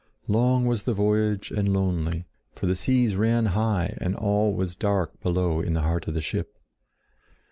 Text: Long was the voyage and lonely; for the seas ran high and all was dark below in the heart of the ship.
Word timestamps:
Long 0.27 0.65
was 0.65 0.81
the 0.85 0.95
voyage 0.95 1.51
and 1.51 1.71
lonely; 1.71 2.25
for 2.53 2.65
the 2.65 2.75
seas 2.75 3.15
ran 3.15 3.45
high 3.53 3.95
and 4.01 4.15
all 4.15 4.51
was 4.51 4.75
dark 4.75 5.21
below 5.21 5.61
in 5.61 5.73
the 5.75 5.83
heart 5.83 6.07
of 6.07 6.15
the 6.15 6.23
ship. 6.23 6.57